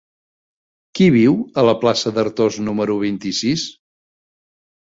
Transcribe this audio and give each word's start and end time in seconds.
Qui 0.99 1.09
viu 1.15 1.35
a 1.63 1.67
la 1.69 1.75
plaça 1.83 2.13
d'Artós 2.17 2.57
número 2.71 2.99
vint-i-sis? 3.07 3.67